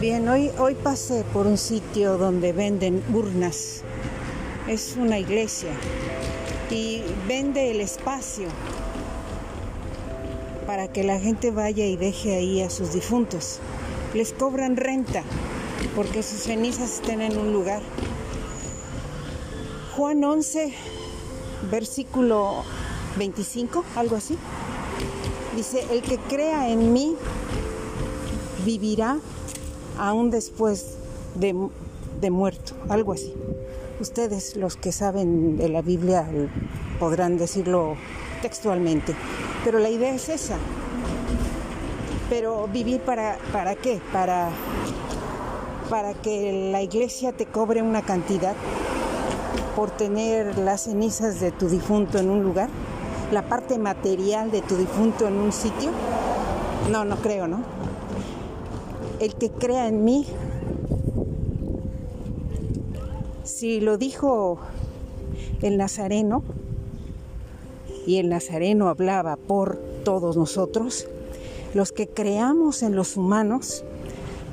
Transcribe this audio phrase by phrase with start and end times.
[0.00, 3.82] Bien, hoy, hoy pasé por un sitio donde venden urnas.
[4.66, 5.72] Es una iglesia
[6.70, 8.48] y vende el espacio
[10.66, 13.58] para que la gente vaya y deje ahí a sus difuntos.
[14.14, 15.22] Les cobran renta
[15.94, 17.82] porque sus cenizas estén en un lugar.
[19.96, 20.72] Juan 11,
[21.70, 22.64] versículo
[23.18, 24.38] 25, algo así.
[25.56, 27.16] Dice, el que crea en mí
[28.64, 29.18] vivirá
[29.98, 30.96] aún después
[31.34, 31.52] de,
[32.30, 33.34] muerto, algo así.
[34.00, 36.26] Ustedes, los que saben de la Biblia,
[36.98, 37.96] podrán decirlo
[38.42, 39.14] textualmente,
[39.64, 40.56] pero la idea es esa.
[42.28, 44.00] Pero vivir para, para qué?
[44.12, 44.50] Para,
[45.88, 48.56] para que la iglesia te cobre una cantidad
[49.76, 52.68] por tener las cenizas de tu difunto en un lugar,
[53.34, 55.90] la parte material de tu difunto en un sitio.
[56.90, 57.62] No, no creo, ¿no?
[59.18, 60.24] El que crea en mí,
[63.42, 64.58] si lo dijo
[65.62, 66.44] el Nazareno,
[68.06, 71.08] y el Nazareno hablaba por todos nosotros,
[71.74, 73.82] los que creamos en los humanos,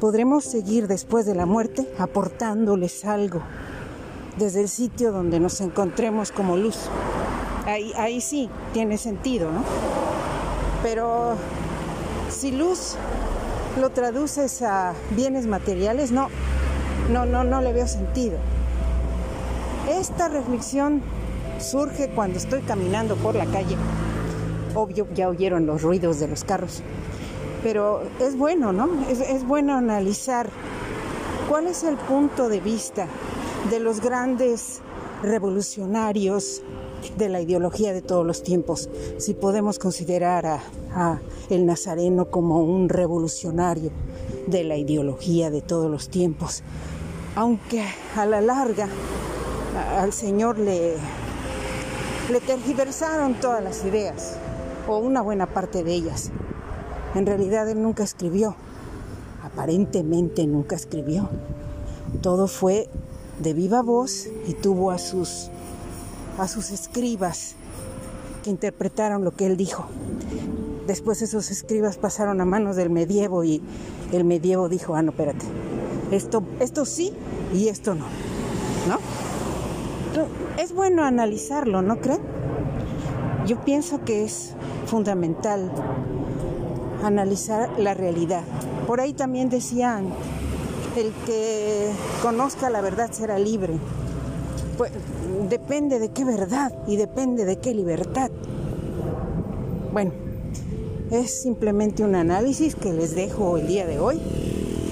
[0.00, 3.40] podremos seguir después de la muerte aportándoles algo
[4.36, 6.88] desde el sitio donde nos encontremos como luz.
[7.66, 9.64] Ahí, sí tiene sentido, ¿no?
[10.82, 11.34] Pero
[12.28, 12.96] si luz
[13.80, 16.28] lo traduces a bienes materiales, no,
[17.10, 18.36] no, no, no le veo sentido.
[19.88, 21.02] Esta reflexión
[21.58, 23.76] surge cuando estoy caminando por la calle.
[24.74, 26.82] Obvio, ya oyeron los ruidos de los carros.
[27.62, 28.90] Pero es bueno, ¿no?
[29.08, 30.50] Es bueno analizar
[31.48, 33.06] cuál es el punto de vista
[33.70, 34.82] de los grandes
[35.24, 36.62] revolucionarios
[37.16, 38.88] de la ideología de todos los tiempos.
[39.18, 43.90] Si podemos considerar a, el nazareno como un revolucionario
[44.46, 46.62] de la ideología de todos los tiempos,
[47.34, 47.84] aunque
[48.16, 48.88] a la larga
[49.98, 50.94] al Señor le,
[52.30, 54.36] le tergiversaron todas las ideas,
[54.86, 56.30] o una buena parte de ellas.
[57.14, 58.56] En realidad él nunca escribió,
[59.42, 61.28] aparentemente nunca escribió.
[62.22, 62.88] Todo fue
[63.40, 65.50] de viva voz y tuvo a sus,
[66.38, 67.54] a sus escribas
[68.42, 69.86] que interpretaron lo que él dijo.
[70.86, 73.62] Después esos escribas pasaron a manos del medievo y
[74.12, 75.46] el medievo dijo, ah, no, espérate,
[76.10, 77.12] esto, esto sí
[77.54, 78.04] y esto no,
[78.88, 78.98] ¿no?
[80.62, 82.20] Es bueno analizarlo, ¿no creen?
[83.46, 84.52] Yo pienso que es
[84.86, 85.72] fundamental
[87.02, 88.42] analizar la realidad.
[88.86, 90.06] Por ahí también decían,
[90.96, 91.90] el que
[92.22, 93.74] conozca la verdad será libre.
[94.78, 94.92] Pues
[95.48, 98.30] depende de qué verdad y depende de qué libertad.
[99.92, 100.12] Bueno,
[101.10, 104.20] es simplemente un análisis que les dejo el día de hoy.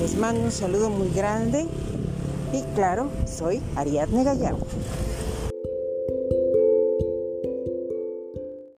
[0.00, 1.66] Les mando un saludo muy grande
[2.52, 4.66] y claro, soy Ariadne Gallardo.